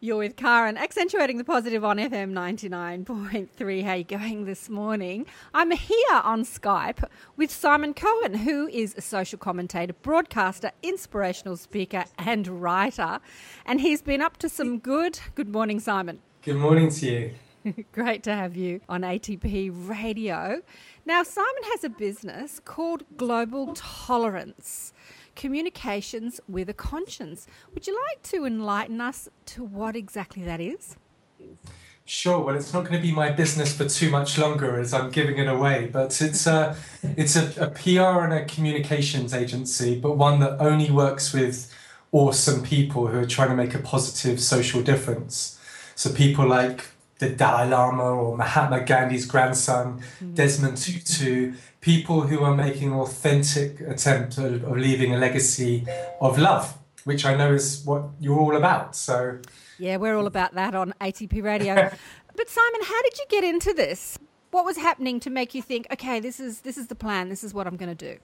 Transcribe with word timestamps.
You're 0.00 0.18
with 0.18 0.36
Karen, 0.36 0.76
accentuating 0.76 1.38
the 1.38 1.44
positive 1.44 1.84
on 1.84 1.96
FM 1.96 2.30
99.3. 2.30 3.82
How 3.82 3.94
you 3.94 4.04
going 4.04 4.44
this 4.44 4.68
morning? 4.68 5.26
I'm 5.52 5.72
here 5.72 6.20
on 6.22 6.44
Skype 6.44 7.02
with 7.36 7.50
Simon 7.50 7.94
Cohen, 7.94 8.34
who 8.34 8.68
is 8.68 8.94
a 8.96 9.00
social 9.00 9.40
commentator, 9.40 9.94
broadcaster, 9.94 10.70
inspirational 10.84 11.56
speaker, 11.56 12.04
and 12.16 12.46
writer. 12.46 13.18
And 13.66 13.80
he's 13.80 14.00
been 14.00 14.22
up 14.22 14.36
to 14.36 14.48
some 14.48 14.78
good. 14.78 15.18
Good 15.34 15.48
morning, 15.48 15.80
Simon. 15.80 16.20
Good 16.42 16.58
morning 16.58 16.90
to 16.90 17.06
you. 17.64 17.84
Great 17.92 18.22
to 18.22 18.32
have 18.32 18.56
you 18.56 18.80
on 18.88 19.00
ATP 19.00 19.72
Radio. 19.88 20.62
Now, 21.06 21.24
Simon 21.24 21.62
has 21.72 21.82
a 21.82 21.88
business 21.88 22.60
called 22.64 23.02
Global 23.16 23.74
Tolerance 23.74 24.92
communications 25.38 26.40
with 26.48 26.68
a 26.68 26.74
conscience. 26.74 27.46
Would 27.72 27.86
you 27.86 27.98
like 28.08 28.22
to 28.24 28.44
enlighten 28.44 29.00
us 29.00 29.28
to 29.46 29.64
what 29.64 29.96
exactly 29.96 30.42
that 30.42 30.60
is? 30.60 30.96
Sure. 32.04 32.40
Well, 32.40 32.56
it's 32.56 32.74
not 32.74 32.84
going 32.84 33.00
to 33.00 33.06
be 33.06 33.14
my 33.14 33.30
business 33.30 33.74
for 33.76 33.88
too 33.88 34.10
much 34.10 34.36
longer 34.36 34.80
as 34.80 34.92
I'm 34.92 35.10
giving 35.10 35.38
it 35.38 35.46
away, 35.46 35.88
but 35.92 36.20
it's 36.20 36.46
a 36.46 36.76
it's 37.02 37.36
a, 37.36 37.44
a 37.66 37.68
PR 37.68 38.24
and 38.24 38.32
a 38.32 38.44
communications 38.46 39.32
agency, 39.32 40.00
but 40.00 40.16
one 40.16 40.40
that 40.40 40.60
only 40.60 40.90
works 40.90 41.32
with 41.32 41.72
awesome 42.10 42.62
people 42.62 43.06
who 43.06 43.18
are 43.18 43.26
trying 43.26 43.50
to 43.50 43.54
make 43.54 43.74
a 43.74 43.78
positive 43.78 44.40
social 44.40 44.82
difference. 44.82 45.60
So 45.94 46.10
people 46.10 46.48
like 46.48 46.86
the 47.18 47.28
Dalai 47.30 47.68
Lama 47.68 48.04
or 48.04 48.36
Mahatma 48.36 48.80
Gandhi's 48.80 49.26
grandson, 49.26 49.98
mm-hmm. 49.98 50.34
Desmond 50.34 50.76
Tutu, 50.76 51.54
people 51.80 52.22
who 52.22 52.42
are 52.42 52.54
making 52.54 52.92
an 52.92 52.98
authentic 52.98 53.80
attempt 53.80 54.38
of, 54.38 54.64
of 54.64 54.76
leaving 54.76 55.14
a 55.14 55.18
legacy 55.18 55.86
of 56.20 56.38
love, 56.38 56.78
which 57.04 57.24
I 57.24 57.34
know 57.34 57.54
is 57.54 57.82
what 57.84 58.04
you're 58.20 58.38
all 58.38 58.56
about. 58.56 58.94
So, 58.94 59.38
yeah, 59.78 59.96
we're 59.96 60.16
all 60.16 60.26
about 60.26 60.54
that 60.54 60.74
on 60.74 60.94
ATP 61.00 61.42
Radio. 61.42 61.74
but 62.36 62.48
Simon, 62.48 62.80
how 62.82 63.02
did 63.02 63.18
you 63.18 63.24
get 63.28 63.44
into 63.44 63.72
this? 63.72 64.18
What 64.50 64.64
was 64.64 64.76
happening 64.76 65.20
to 65.20 65.30
make 65.30 65.54
you 65.54 65.62
think, 65.62 65.86
okay, 65.92 66.20
this 66.20 66.40
is 66.40 66.60
this 66.60 66.78
is 66.78 66.86
the 66.86 66.94
plan. 66.94 67.28
This 67.28 67.44
is 67.44 67.52
what 67.52 67.66
I'm 67.66 67.76
going 67.76 67.94
to 67.94 68.12
do. 68.12 68.18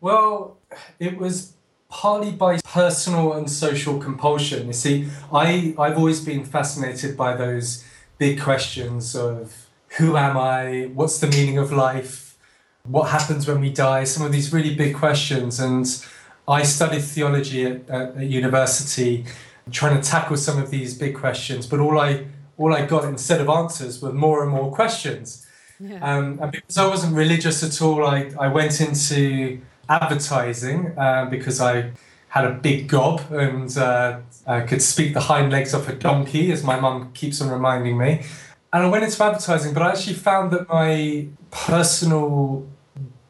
Well, 0.00 0.58
it 0.98 1.16
was 1.16 1.54
partly 1.88 2.30
by 2.30 2.58
personal 2.62 3.32
and 3.32 3.50
social 3.50 3.98
compulsion. 3.98 4.66
You 4.66 4.72
see, 4.72 5.08
I 5.32 5.74
I've 5.78 5.96
always 5.96 6.24
been 6.24 6.44
fascinated 6.44 7.16
by 7.16 7.36
those 7.36 7.84
big 8.20 8.40
questions 8.40 9.16
of 9.16 9.68
who 9.98 10.16
am 10.16 10.36
I? 10.36 10.90
What's 10.94 11.18
the 11.18 11.26
meaning 11.26 11.58
of 11.58 11.72
life? 11.72 12.30
what 12.84 13.10
happens 13.10 13.46
when 13.46 13.60
we 13.60 13.70
die, 13.70 14.04
some 14.04 14.24
of 14.24 14.32
these 14.32 14.52
really 14.52 14.74
big 14.74 14.94
questions. 14.94 15.60
And 15.60 15.86
I 16.48 16.62
studied 16.62 17.02
theology 17.02 17.66
at, 17.66 17.88
at, 17.88 18.16
at 18.16 18.26
university, 18.26 19.26
trying 19.70 20.00
to 20.00 20.08
tackle 20.08 20.36
some 20.36 20.60
of 20.60 20.70
these 20.70 20.96
big 20.96 21.14
questions. 21.14 21.66
But 21.66 21.80
all 21.80 21.98
I 21.98 22.26
all 22.56 22.74
I 22.74 22.84
got 22.84 23.04
instead 23.04 23.40
of 23.40 23.48
answers 23.48 24.02
were 24.02 24.12
more 24.12 24.42
and 24.42 24.50
more 24.50 24.70
questions. 24.70 25.46
Yeah. 25.78 25.96
Um, 26.04 26.38
and 26.42 26.52
because 26.52 26.76
I 26.76 26.86
wasn't 26.86 27.14
religious 27.14 27.62
at 27.62 27.80
all, 27.80 28.04
I, 28.04 28.30
I 28.38 28.48
went 28.48 28.82
into 28.82 29.62
advertising 29.88 30.92
uh, 30.98 31.24
because 31.30 31.58
I 31.58 31.92
had 32.30 32.44
a 32.44 32.52
big 32.52 32.88
gob 32.88 33.20
and 33.32 33.76
uh, 33.76 34.20
I 34.46 34.60
could 34.60 34.80
speak 34.80 35.14
the 35.14 35.20
hind 35.20 35.52
legs 35.52 35.74
off 35.74 35.88
a 35.88 35.94
donkey, 35.94 36.50
as 36.52 36.62
my 36.64 36.78
mum 36.78 37.12
keeps 37.12 37.40
on 37.40 37.50
reminding 37.50 37.98
me. 37.98 38.22
And 38.72 38.84
I 38.84 38.88
went 38.88 39.04
into 39.04 39.22
advertising, 39.22 39.74
but 39.74 39.82
I 39.82 39.90
actually 39.90 40.14
found 40.14 40.52
that 40.52 40.68
my 40.68 41.26
personal 41.50 42.68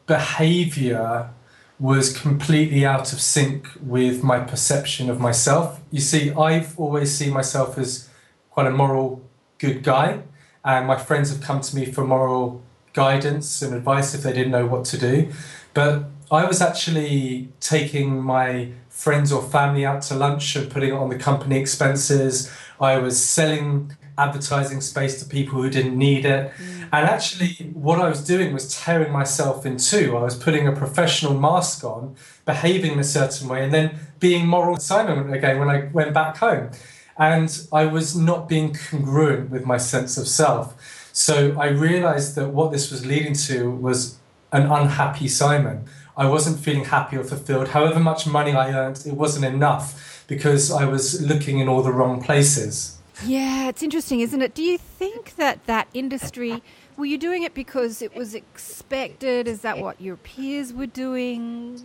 behavior 0.05 1.31
was 1.79 2.15
completely 2.15 2.85
out 2.85 3.11
of 3.11 3.19
sync 3.19 3.67
with 3.81 4.23
my 4.23 4.39
perception 4.39 5.09
of 5.09 5.19
myself. 5.19 5.81
You 5.89 5.99
see, 5.99 6.31
I've 6.31 6.79
always 6.79 7.11
seen 7.11 7.33
myself 7.33 7.79
as 7.79 8.07
quite 8.51 8.67
a 8.67 8.71
moral, 8.71 9.27
good 9.57 9.81
guy, 9.81 10.21
and 10.63 10.85
my 10.85 10.97
friends 10.97 11.31
have 11.31 11.41
come 11.41 11.61
to 11.61 11.75
me 11.75 11.85
for 11.85 12.05
moral 12.05 12.61
guidance 12.93 13.61
and 13.61 13.73
advice 13.73 14.13
if 14.13 14.23
they 14.23 14.33
didn't 14.33 14.51
know 14.51 14.65
what 14.65 14.85
to 14.85 14.97
do. 14.97 15.31
But 15.73 16.05
I 16.31 16.45
was 16.45 16.61
actually 16.61 17.49
taking 17.59 18.21
my 18.21 18.71
friends 18.89 19.31
or 19.31 19.41
family 19.41 19.85
out 19.85 20.01
to 20.03 20.15
lunch 20.15 20.55
and 20.55 20.69
putting 20.69 20.89
it 20.89 20.97
on 20.97 21.09
the 21.09 21.17
company 21.17 21.57
expenses. 21.57 22.51
I 22.79 22.97
was 22.97 23.23
selling 23.23 23.95
advertising 24.17 24.81
space 24.81 25.21
to 25.21 25.27
people 25.27 25.61
who 25.61 25.69
didn't 25.69 25.97
need 25.97 26.25
it. 26.25 26.51
Mm. 26.51 26.89
And 26.93 27.07
actually, 27.07 27.71
what 27.73 27.99
I 27.99 28.09
was 28.09 28.23
doing 28.23 28.53
was 28.53 28.73
tearing 28.77 29.11
myself 29.11 29.65
in 29.65 29.77
two. 29.77 30.17
I 30.17 30.23
was 30.23 30.35
putting 30.35 30.67
a 30.67 30.71
professional 30.71 31.33
mask 31.39 31.83
on, 31.83 32.15
behaving 32.45 32.93
in 32.93 32.99
a 32.99 33.03
certain 33.03 33.47
way, 33.47 33.63
and 33.63 33.73
then 33.73 33.95
being 34.19 34.45
moral 34.47 34.77
Simon 34.77 35.33
again 35.33 35.57
when 35.59 35.69
I 35.69 35.89
went 35.93 36.13
back 36.13 36.37
home. 36.37 36.71
And 37.17 37.67
I 37.71 37.85
was 37.85 38.15
not 38.15 38.47
being 38.47 38.73
congruent 38.73 39.49
with 39.49 39.65
my 39.65 39.77
sense 39.77 40.17
of 40.17 40.27
self. 40.27 40.75
So 41.21 41.55
I 41.59 41.67
realized 41.67 42.33
that 42.33 42.49
what 42.49 42.71
this 42.71 42.89
was 42.89 43.05
leading 43.05 43.35
to 43.45 43.69
was 43.69 44.17
an 44.51 44.63
unhappy 44.63 45.27
Simon. 45.27 45.85
I 46.17 46.25
wasn't 46.25 46.59
feeling 46.59 46.85
happy 46.85 47.15
or 47.15 47.23
fulfilled. 47.23 47.67
However 47.67 47.99
much 47.99 48.25
money 48.25 48.53
I 48.53 48.73
earned, 48.73 49.03
it 49.05 49.13
wasn't 49.13 49.45
enough 49.45 50.25
because 50.25 50.71
I 50.71 50.85
was 50.85 51.21
looking 51.21 51.59
in 51.59 51.67
all 51.67 51.83
the 51.83 51.91
wrong 51.91 52.23
places. 52.23 52.97
Yeah, 53.23 53.69
it's 53.69 53.83
interesting, 53.83 54.21
isn't 54.21 54.41
it? 54.41 54.55
Do 54.55 54.63
you 54.63 54.79
think 54.79 55.35
that 55.35 55.63
that 55.67 55.87
industry 55.93 56.63
were 56.97 57.05
you 57.05 57.19
doing 57.19 57.43
it 57.43 57.53
because 57.53 58.01
it 58.01 58.15
was 58.15 58.33
expected? 58.33 59.47
Is 59.47 59.61
that 59.61 59.77
what 59.77 60.01
your 60.01 60.15
peers 60.15 60.73
were 60.73 60.87
doing? 60.87 61.77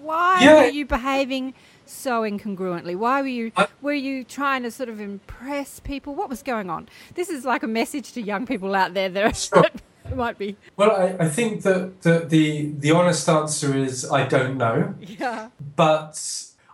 Why 0.00 0.44
yeah. 0.44 0.60
were 0.60 0.68
you 0.68 0.86
behaving 0.86 1.54
so 1.88 2.22
incongruently? 2.22 2.96
Why 2.96 3.22
were 3.22 3.28
you 3.28 3.52
I, 3.56 3.68
were 3.82 3.92
you 3.92 4.24
trying 4.24 4.62
to 4.62 4.70
sort 4.70 4.88
of 4.88 5.00
impress 5.00 5.80
people? 5.80 6.14
What 6.14 6.28
was 6.28 6.42
going 6.42 6.70
on? 6.70 6.88
This 7.14 7.28
is 7.28 7.44
like 7.44 7.62
a 7.62 7.68
message 7.68 8.12
to 8.12 8.22
young 8.22 8.46
people 8.46 8.74
out 8.74 8.94
there 8.94 9.08
that, 9.08 9.36
sure. 9.36 9.62
that 10.04 10.16
might 10.16 10.38
be. 10.38 10.56
Well, 10.76 10.90
I, 10.90 11.24
I 11.24 11.28
think 11.28 11.62
that 11.62 12.02
the, 12.02 12.20
the 12.20 12.72
the 12.78 12.90
honest 12.92 13.28
answer 13.28 13.76
is 13.76 14.10
I 14.10 14.26
don't 14.26 14.56
know. 14.56 14.94
Yeah. 15.00 15.50
But 15.74 16.18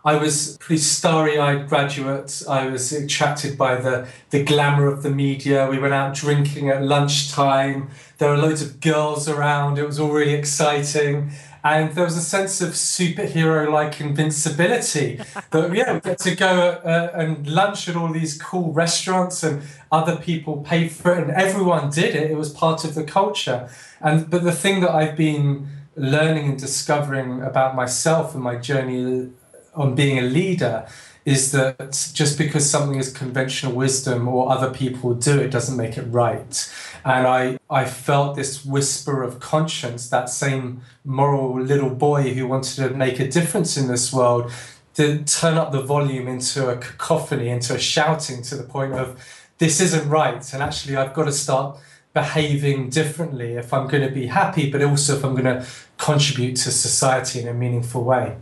I 0.05 0.17
was 0.17 0.55
a 0.55 0.59
pretty 0.59 0.81
starry 0.81 1.39
eyed 1.39 1.69
graduate. 1.69 2.43
I 2.49 2.67
was 2.67 2.91
attracted 2.91 3.57
by 3.57 3.75
the, 3.75 4.05
the 4.31 4.43
glamour 4.43 4.87
of 4.87 5.01
the 5.01 5.09
media. 5.09 5.69
We 5.69 5.79
went 5.79 5.93
out 5.93 6.13
drinking 6.13 6.69
at 6.69 6.83
lunchtime. 6.83 7.89
There 8.17 8.29
were 8.29 8.37
loads 8.37 8.61
of 8.61 8.81
girls 8.81 9.29
around. 9.29 9.77
It 9.77 9.85
was 9.85 10.01
all 10.01 10.11
really 10.11 10.33
exciting. 10.33 11.31
And 11.63 11.93
there 11.93 12.03
was 12.03 12.17
a 12.17 12.21
sense 12.21 12.61
of 12.61 12.71
superhero 12.71 13.71
like 13.71 14.01
invincibility 14.01 15.15
that, 15.51 15.73
yeah, 15.73 15.93
we 15.93 15.99
get 16.01 16.19
to 16.19 16.35
go 16.35 16.81
uh, 16.83 17.11
and 17.13 17.47
lunch 17.47 17.87
at 17.87 17.95
all 17.95 18.11
these 18.11 18.37
cool 18.41 18.73
restaurants 18.73 19.43
and 19.43 19.63
other 19.91 20.17
people 20.17 20.57
paid 20.57 20.91
for 20.91 21.13
it 21.13 21.23
and 21.23 21.31
everyone 21.31 21.89
did 21.89 22.15
it. 22.15 22.29
It 22.29 22.37
was 22.37 22.51
part 22.51 22.83
of 22.83 22.95
the 22.95 23.03
culture. 23.03 23.69
And, 24.01 24.29
but 24.29 24.43
the 24.43 24.51
thing 24.51 24.81
that 24.81 24.91
I've 24.91 25.15
been 25.15 25.69
learning 25.95 26.49
and 26.49 26.59
discovering 26.59 27.41
about 27.41 27.75
myself 27.75 28.33
and 28.33 28.43
my 28.43 28.55
journey 28.57 29.29
on 29.75 29.95
being 29.95 30.19
a 30.19 30.23
leader 30.23 30.87
is 31.25 31.51
that 31.53 32.11
just 32.13 32.37
because 32.37 32.69
something 32.69 32.99
is 32.99 33.11
conventional 33.11 33.73
wisdom 33.73 34.27
or 34.27 34.51
other 34.51 34.69
people 34.71 35.13
do 35.13 35.39
it 35.39 35.49
doesn't 35.49 35.77
make 35.77 35.97
it 35.97 36.03
right. 36.03 36.73
And 37.05 37.27
I, 37.27 37.57
I 37.69 37.85
felt 37.85 38.35
this 38.35 38.65
whisper 38.65 39.23
of 39.23 39.39
conscience, 39.39 40.09
that 40.09 40.29
same 40.29 40.81
moral 41.05 41.59
little 41.61 41.89
boy 41.89 42.33
who 42.33 42.47
wanted 42.47 42.75
to 42.75 42.89
make 42.89 43.19
a 43.19 43.27
difference 43.27 43.77
in 43.77 43.87
this 43.87 44.11
world, 44.11 44.51
to 44.95 45.23
turn 45.23 45.57
up 45.57 45.71
the 45.71 45.81
volume 45.81 46.27
into 46.27 46.69
a 46.69 46.77
cacophony, 46.77 47.49
into 47.49 47.73
a 47.73 47.79
shouting 47.79 48.41
to 48.43 48.55
the 48.55 48.63
point 48.63 48.93
of 48.93 49.19
this 49.57 49.79
isn't 49.79 50.07
right. 50.09 50.53
And 50.53 50.61
actually, 50.61 50.95
I've 50.97 51.13
got 51.13 51.25
to 51.25 51.31
start 51.31 51.77
behaving 52.13 52.89
differently 52.89 53.53
if 53.53 53.73
I'm 53.73 53.87
going 53.87 54.07
to 54.07 54.13
be 54.13 54.27
happy, 54.27 54.69
but 54.69 54.83
also 54.83 55.15
if 55.17 55.23
I'm 55.23 55.33
going 55.33 55.45
to 55.45 55.65
contribute 55.97 56.57
to 56.57 56.71
society 56.71 57.41
in 57.41 57.47
a 57.47 57.53
meaningful 57.53 58.03
way. 58.03 58.37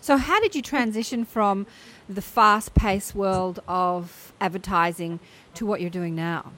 So, 0.00 0.16
how 0.16 0.40
did 0.40 0.54
you 0.54 0.62
transition 0.62 1.24
from 1.24 1.66
the 2.08 2.22
fast 2.22 2.74
paced 2.74 3.14
world 3.14 3.62
of 3.66 4.32
advertising 4.40 5.20
to 5.54 5.66
what 5.66 5.80
you're 5.80 5.90
doing 5.90 6.14
now? 6.14 6.52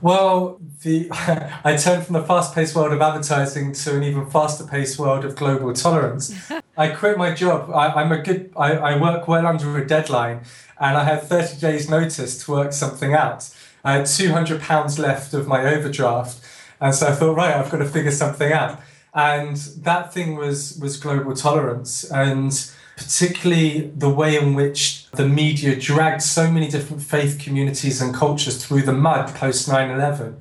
Well, 0.00 0.60
the 0.82 1.08
I 1.64 1.76
turned 1.76 2.04
from 2.04 2.12
the 2.12 2.22
fast-paced 2.22 2.76
world 2.76 2.92
of 2.92 3.00
advertising 3.00 3.72
to 3.72 3.96
an 3.96 4.04
even 4.04 4.30
faster-paced 4.30 4.98
world 4.98 5.24
of 5.24 5.34
global 5.34 5.72
tolerance. 5.72 6.32
I 6.76 6.88
quit 6.88 7.18
my 7.18 7.34
job. 7.34 7.70
I, 7.74 8.02
am 8.02 8.12
a 8.12 8.22
good. 8.22 8.52
I, 8.56 8.72
I 8.74 9.00
work 9.00 9.26
well 9.26 9.46
under 9.46 9.76
a 9.76 9.86
deadline, 9.86 10.42
and 10.78 10.96
I 10.96 11.04
had 11.04 11.22
30 11.22 11.58
days' 11.58 11.90
notice 11.90 12.44
to 12.44 12.50
work 12.52 12.72
something 12.72 13.12
out. 13.12 13.50
I 13.84 13.94
had 13.94 14.06
200 14.06 14.60
pounds 14.60 14.98
left 14.98 15.34
of 15.34 15.48
my 15.48 15.64
overdraft, 15.74 16.40
and 16.80 16.94
so 16.94 17.08
I 17.08 17.12
thought, 17.12 17.36
right, 17.36 17.54
I've 17.54 17.70
got 17.70 17.78
to 17.78 17.86
figure 17.86 18.12
something 18.12 18.52
out 18.52 18.80
and 19.14 19.56
that 19.78 20.12
thing 20.12 20.36
was 20.36 20.78
was 20.78 20.98
global 20.98 21.34
tolerance 21.34 22.04
and 22.10 22.70
particularly 22.96 23.92
the 23.94 24.08
way 24.08 24.36
in 24.36 24.54
which 24.54 25.08
the 25.12 25.28
media 25.28 25.76
dragged 25.76 26.22
so 26.22 26.50
many 26.50 26.68
different 26.68 27.02
faith 27.02 27.38
communities 27.38 28.00
and 28.00 28.14
cultures 28.14 28.64
through 28.64 28.82
the 28.82 28.92
mud 28.92 29.34
post 29.34 29.68
9-11 29.68 30.36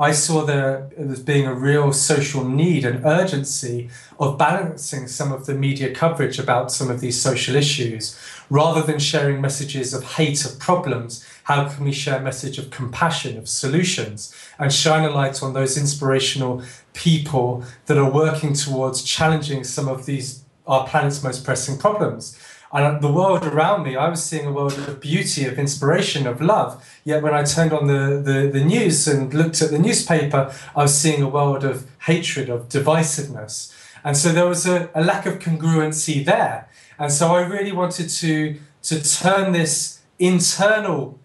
I 0.00 0.12
saw 0.12 0.46
there 0.46 0.88
as 0.96 1.20
being 1.20 1.46
a 1.46 1.54
real 1.54 1.92
social 1.92 2.42
need 2.42 2.86
and 2.86 3.04
urgency 3.04 3.90
of 4.18 4.38
balancing 4.38 5.06
some 5.06 5.30
of 5.30 5.44
the 5.44 5.52
media 5.52 5.94
coverage 5.94 6.38
about 6.38 6.72
some 6.72 6.90
of 6.90 7.00
these 7.00 7.20
social 7.20 7.54
issues. 7.54 8.18
Rather 8.48 8.80
than 8.80 8.98
sharing 8.98 9.42
messages 9.42 9.92
of 9.92 10.02
hate, 10.14 10.46
of 10.46 10.58
problems, 10.58 11.22
how 11.44 11.68
can 11.68 11.84
we 11.84 11.92
share 11.92 12.18
a 12.18 12.22
message 12.22 12.56
of 12.56 12.70
compassion, 12.70 13.36
of 13.36 13.46
solutions, 13.46 14.34
and 14.58 14.72
shine 14.72 15.04
a 15.04 15.10
light 15.10 15.42
on 15.42 15.52
those 15.52 15.76
inspirational 15.76 16.62
people 16.94 17.62
that 17.84 17.98
are 17.98 18.10
working 18.10 18.54
towards 18.54 19.02
challenging 19.02 19.64
some 19.64 19.86
of 19.86 20.06
these 20.06 20.44
our 20.70 20.86
planet's 20.86 21.22
most 21.22 21.44
pressing 21.44 21.76
problems. 21.76 22.38
And 22.72 23.02
the 23.02 23.12
world 23.12 23.44
around 23.44 23.82
me, 23.82 23.96
I 23.96 24.08
was 24.08 24.22
seeing 24.22 24.46
a 24.46 24.52
world 24.52 24.78
of 24.78 25.00
beauty, 25.00 25.44
of 25.44 25.58
inspiration, 25.58 26.28
of 26.28 26.40
love. 26.40 26.82
Yet 27.04 27.20
when 27.22 27.34
I 27.34 27.42
turned 27.42 27.72
on 27.72 27.88
the, 27.88 28.22
the, 28.22 28.48
the 28.52 28.64
news 28.64 29.08
and 29.08 29.34
looked 29.34 29.60
at 29.60 29.72
the 29.72 29.78
newspaper, 29.78 30.54
I 30.76 30.82
was 30.82 30.96
seeing 30.96 31.20
a 31.20 31.28
world 31.28 31.64
of 31.64 31.90
hatred, 32.02 32.48
of 32.48 32.68
divisiveness. 32.68 33.74
And 34.04 34.16
so 34.16 34.30
there 34.30 34.46
was 34.46 34.66
a, 34.66 34.88
a 34.94 35.02
lack 35.02 35.26
of 35.26 35.40
congruency 35.40 36.24
there. 36.24 36.68
And 36.96 37.10
so 37.10 37.34
I 37.34 37.40
really 37.40 37.72
wanted 37.72 38.08
to, 38.08 38.60
to 38.84 39.02
turn 39.02 39.50
this 39.52 40.00
internal 40.20 41.18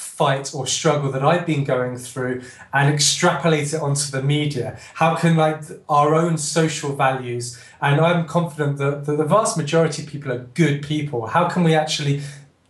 fight 0.00 0.54
or 0.54 0.66
struggle 0.66 1.12
that 1.12 1.22
I've 1.22 1.46
been 1.46 1.64
going 1.64 1.96
through 1.96 2.42
and 2.72 2.92
extrapolate 2.92 3.74
it 3.74 3.80
onto 3.80 4.10
the 4.10 4.22
media? 4.22 4.78
How 4.94 5.14
can 5.14 5.36
like 5.36 5.62
our 5.88 6.14
own 6.14 6.38
social 6.38 6.96
values, 6.96 7.60
and 7.82 8.00
I'm 8.00 8.26
confident 8.26 8.78
that, 8.78 9.04
that 9.04 9.16
the 9.18 9.24
vast 9.24 9.56
majority 9.56 10.02
of 10.02 10.08
people 10.08 10.32
are 10.32 10.46
good 10.54 10.82
people. 10.82 11.26
How 11.26 11.48
can 11.48 11.64
we 11.64 11.74
actually 11.74 12.22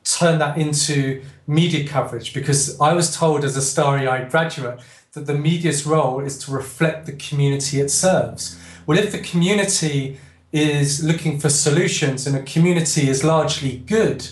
turn 0.02 0.38
that 0.40 0.58
into 0.58 1.22
media 1.46 1.86
coverage? 1.86 2.34
Because 2.34 2.80
I 2.80 2.92
was 2.94 3.16
told 3.16 3.44
as 3.44 3.56
a 3.56 3.62
starry-eyed 3.62 4.30
graduate 4.30 4.80
that 5.12 5.26
the 5.26 5.34
media's 5.34 5.86
role 5.86 6.20
is 6.20 6.36
to 6.38 6.52
reflect 6.52 7.06
the 7.06 7.12
community 7.12 7.80
it 7.80 7.90
serves. 7.90 8.58
Well, 8.86 8.98
if 8.98 9.12
the 9.12 9.18
community 9.18 10.18
is 10.52 11.04
looking 11.04 11.38
for 11.38 11.48
solutions 11.48 12.26
and 12.26 12.36
a 12.36 12.42
community 12.42 13.08
is 13.08 13.22
largely 13.22 13.78
good, 13.78 14.28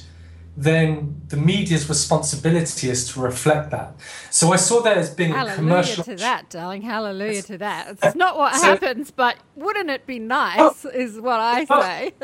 then 0.61 1.23
the 1.29 1.37
media's 1.37 1.89
responsibility 1.89 2.91
is 2.91 3.07
to 3.13 3.21
reflect 3.21 3.71
that. 3.71 3.95
So 4.29 4.53
I 4.53 4.57
saw 4.57 4.81
that 4.83 4.99
as 4.99 5.09
being 5.09 5.31
Hallelujah 5.31 5.53
a 5.53 5.57
commercial. 5.57 6.03
to 6.03 6.17
that, 6.17 6.51
darling. 6.51 6.83
Hallelujah 6.83 7.43
to 7.43 7.59
that. 7.59 7.97
It's 8.03 8.17
not 8.17 8.37
what 8.37 8.57
so, 8.57 8.63
happens, 8.63 9.13
but 9.13 9.37
wouldn't 9.55 9.89
it 9.89 10.05
be 10.05 10.19
nice? 10.19 10.85
Oh, 10.85 10.91
is 10.93 11.21
what 11.21 11.39
I 11.39 11.65
oh. 11.71 11.81
say. 11.81 12.13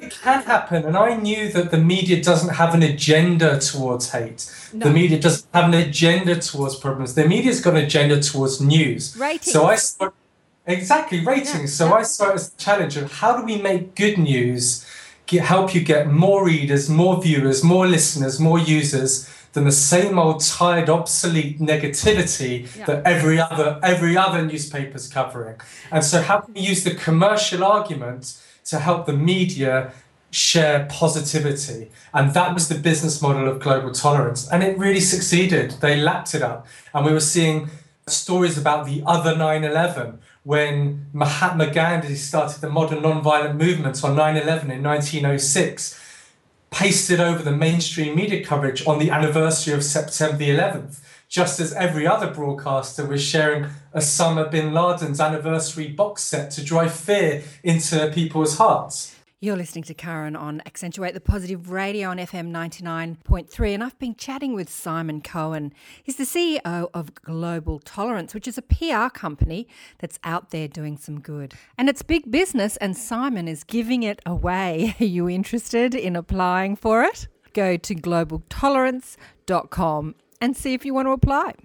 it 0.00 0.16
can 0.22 0.42
happen, 0.44 0.84
and 0.84 0.96
I 0.96 1.16
knew 1.16 1.50
that 1.50 1.72
the 1.72 1.78
media 1.78 2.22
doesn't 2.22 2.54
have 2.54 2.72
an 2.72 2.84
agenda 2.84 3.58
towards 3.58 4.12
hate. 4.12 4.48
No. 4.72 4.86
The 4.86 4.92
media 4.92 5.18
doesn't 5.18 5.48
have 5.52 5.64
an 5.64 5.74
agenda 5.74 6.36
towards 6.36 6.76
problems. 6.76 7.16
The 7.16 7.26
media's 7.26 7.60
got 7.60 7.74
an 7.74 7.84
agenda 7.84 8.22
towards 8.22 8.60
news. 8.60 9.16
Ratings. 9.16 9.52
So 9.52 9.66
I 9.66 9.74
saw 9.74 10.10
exactly 10.66 11.24
ratings. 11.24 11.52
Yeah, 11.56 11.66
so 11.66 11.88
yeah. 11.88 11.94
I 11.94 12.02
saw 12.02 12.30
it 12.30 12.34
as 12.36 12.54
a 12.54 12.56
challenge 12.58 12.96
of 12.96 13.12
how 13.14 13.36
do 13.36 13.44
we 13.44 13.60
make 13.60 13.96
good 13.96 14.18
news 14.18 14.86
get, 15.26 15.44
help 15.44 15.74
you 15.74 15.80
get 15.80 16.10
more 16.10 16.44
readers, 16.44 16.88
more 16.88 17.22
viewers, 17.22 17.62
more 17.62 17.86
listeners, 17.86 18.40
more 18.40 18.58
users 18.58 19.28
than 19.52 19.64
the 19.64 19.72
same 19.72 20.18
old 20.18 20.40
tired, 20.42 20.88
obsolete 20.88 21.58
negativity 21.58 22.68
yeah. 22.76 22.84
that 22.84 23.06
every 23.06 23.40
other 23.40 23.80
every 23.82 24.16
other 24.16 24.44
newspaper's 24.44 25.08
covering. 25.08 25.56
And 25.90 26.04
so, 26.04 26.22
how 26.22 26.40
can 26.40 26.54
we 26.54 26.60
use 26.60 26.84
the 26.84 26.94
commercial 26.94 27.64
argument 27.64 28.38
to 28.66 28.78
help 28.78 29.06
the 29.06 29.14
media 29.14 29.92
share 30.30 30.86
positivity? 30.90 31.90
And 32.12 32.34
that 32.34 32.52
was 32.52 32.68
the 32.68 32.74
business 32.74 33.22
model 33.22 33.48
of 33.48 33.58
global 33.58 33.92
tolerance, 33.92 34.46
and 34.48 34.62
it 34.62 34.78
really 34.78 35.00
succeeded. 35.00 35.72
They 35.80 35.96
lapped 35.96 36.34
it 36.34 36.42
up, 36.42 36.66
and 36.92 37.04
we 37.06 37.12
were 37.12 37.20
seeing 37.34 37.70
stories 38.08 38.56
about 38.56 38.86
the 38.86 39.02
other 39.04 39.34
9/11 39.34 40.18
when 40.44 41.06
Mahatma 41.12 41.72
Gandhi 41.72 42.14
started 42.14 42.60
the 42.60 42.70
modern 42.70 43.02
nonviolent 43.02 43.56
movement 43.56 44.04
on 44.04 44.14
9 44.14 44.36
11 44.36 44.70
in 44.70 44.80
1906, 44.80 45.98
pasted 46.70 47.18
over 47.18 47.42
the 47.42 47.50
mainstream 47.50 48.14
media 48.14 48.44
coverage 48.44 48.86
on 48.86 49.00
the 49.00 49.10
anniversary 49.10 49.74
of 49.74 49.82
September 49.82 50.36
the 50.36 50.50
11th, 50.50 51.00
just 51.28 51.58
as 51.58 51.72
every 51.72 52.06
other 52.06 52.30
broadcaster 52.30 53.04
was 53.04 53.20
sharing 53.20 53.66
Osama 53.92 54.48
bin 54.48 54.72
Laden's 54.72 55.20
anniversary 55.20 55.88
box 55.88 56.22
set 56.22 56.52
to 56.52 56.62
drive 56.62 56.94
fear 56.94 57.42
into 57.64 58.08
people's 58.14 58.56
hearts. 58.56 59.15
You're 59.38 59.58
listening 59.58 59.84
to 59.84 59.92
Karen 59.92 60.34
on 60.34 60.62
Accentuate 60.64 61.12
the 61.12 61.20
Positive 61.20 61.70
Radio 61.70 62.08
on 62.08 62.16
FM 62.16 62.50
99.3, 62.50 63.74
and 63.74 63.84
I've 63.84 63.98
been 63.98 64.14
chatting 64.14 64.54
with 64.54 64.70
Simon 64.70 65.20
Cohen. 65.20 65.74
He's 66.02 66.16
the 66.16 66.24
CEO 66.24 66.88
of 66.94 67.14
Global 67.16 67.78
Tolerance, 67.80 68.32
which 68.32 68.48
is 68.48 68.56
a 68.56 68.62
PR 68.62 69.10
company 69.10 69.68
that's 69.98 70.18
out 70.24 70.52
there 70.52 70.68
doing 70.68 70.96
some 70.96 71.20
good. 71.20 71.52
And 71.76 71.90
it's 71.90 72.00
big 72.00 72.30
business, 72.30 72.78
and 72.78 72.96
Simon 72.96 73.46
is 73.46 73.62
giving 73.62 74.02
it 74.02 74.22
away. 74.24 74.96
Are 75.00 75.04
you 75.04 75.28
interested 75.28 75.94
in 75.94 76.16
applying 76.16 76.74
for 76.74 77.04
it? 77.04 77.28
Go 77.52 77.76
to 77.76 77.94
globaltolerance.com 77.94 80.14
and 80.40 80.56
see 80.56 80.72
if 80.72 80.86
you 80.86 80.94
want 80.94 81.08
to 81.08 81.12
apply. 81.12 81.56